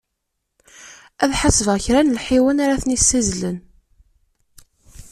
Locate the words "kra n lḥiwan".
1.85-2.61